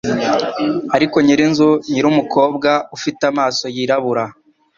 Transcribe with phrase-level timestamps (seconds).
[0.95, 4.23] Ariko nyirinzu nyir'umukobwa ufite amaso yirabura